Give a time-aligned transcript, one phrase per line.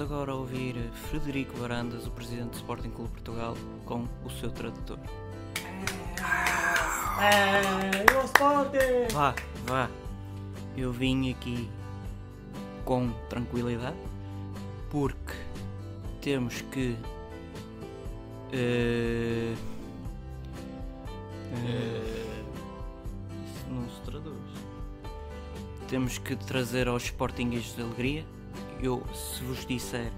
[0.00, 0.74] agora a ouvir
[1.08, 4.98] Frederico Varandas, o presidente do Sporting Clube Portugal, com o seu tradutor.
[7.20, 9.12] É, o Sporting!
[9.12, 9.34] Vá,
[9.66, 9.88] vá.
[10.76, 11.70] Eu vim aqui
[12.84, 13.96] com tranquilidade
[14.90, 15.34] porque
[16.20, 16.96] temos que.
[18.52, 19.54] eh,
[21.52, 22.44] eh,
[23.46, 24.36] isso não se traduz.
[25.86, 28.37] Temos que trazer aos Sportinguistas de alegria.
[28.80, 30.12] Eu, se vos disser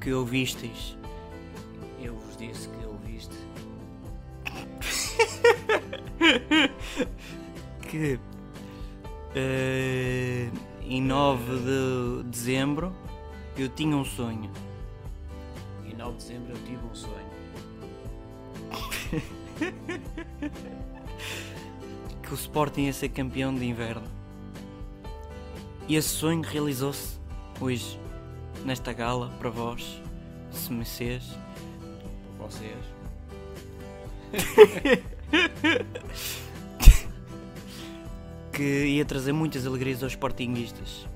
[0.00, 0.96] que ouvisteis,
[2.00, 3.34] eu vos disse que ouviste.
[7.88, 8.20] que
[9.34, 10.48] eh,
[10.82, 12.94] em 9 de dezembro
[13.56, 14.48] eu tinha um sonho.
[15.84, 17.26] Em 9 de dezembro eu tive um sonho.
[22.22, 24.17] que o Sporting ia ser campeão de inverno.
[25.88, 27.16] E esse sonho realizou-se
[27.58, 27.98] hoje,
[28.62, 30.02] nesta gala, para vós,
[30.50, 31.24] se me seis.
[32.36, 32.76] Para vocês.
[38.52, 41.06] que ia trazer muitas alegrias aos Sportinguistas.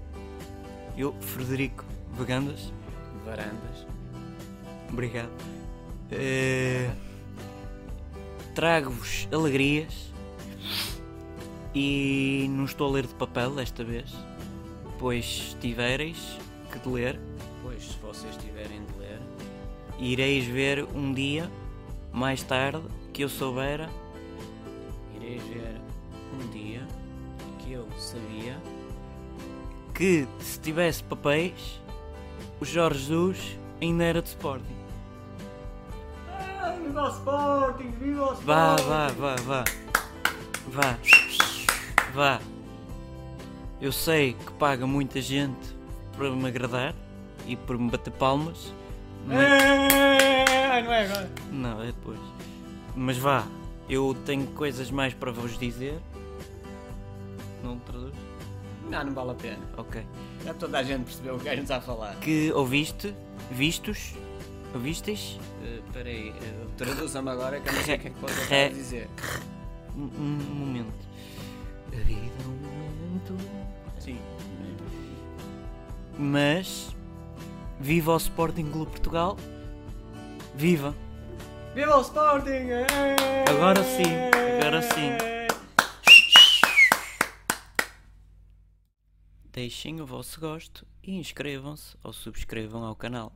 [0.97, 2.73] Eu, Frederico Vagandas,
[3.27, 3.87] Varandas.
[4.91, 5.33] obrigado,
[6.11, 6.91] eh,
[8.55, 10.13] trago-vos alegrias
[11.75, 14.13] e não estou a ler de papel desta vez,
[14.99, 16.39] pois tivereis
[16.71, 17.21] que de ler
[17.63, 19.21] Pois, se vocês tiverem de ler,
[19.99, 21.49] ireis ver um dia,
[22.13, 23.89] mais tarde, que eu soubera
[25.15, 25.81] ireis ver
[26.35, 26.87] um dia
[27.61, 28.61] que eu sabia
[29.95, 31.81] que se tivesse papéis,
[32.61, 34.83] o Jorge Jesus ainda era de Sporting.
[36.85, 37.91] Viva o Sporting!
[37.93, 38.45] Viva o Sporting!
[38.45, 39.65] Vá, vá, vá, vá.
[40.67, 40.99] Vá.
[42.13, 42.41] Vá.
[43.83, 45.77] Eu sei que paga muita gente
[46.17, 46.95] para me agradar
[47.49, 48.73] e por me bater palmas.
[49.27, 49.39] Mas...
[49.39, 51.31] É, não é agora.
[51.51, 52.21] Não, é depois.
[52.95, 53.45] Mas vá,
[53.89, 55.99] eu tenho coisas mais para vos dizer.
[57.65, 58.15] Não traduz?
[58.89, 59.59] Não, não vale a pena.
[59.77, 60.01] Ok.
[60.45, 62.15] Já toda a gente percebeu o que a gente está a falar.
[62.21, 63.13] Que ouviste?
[63.51, 64.15] Vistos?
[64.73, 65.41] Ouvistes?
[65.61, 68.75] Uh, Espera aí, uh, traduza-me agora que eu não sei o que é que pode
[68.75, 69.09] dizer.
[69.97, 70.07] Um
[70.55, 71.11] momento.
[73.99, 74.19] Sim.
[76.19, 76.95] Mas
[77.81, 79.37] viva o Sporting Clube Portugal.
[80.55, 80.95] Viva!
[81.75, 82.69] Viva o Sporting!
[83.49, 84.05] Agora sim,
[84.61, 85.33] agora sim.
[89.53, 93.33] Deixem o vosso gosto e inscrevam-se ou subscrevam ao canal.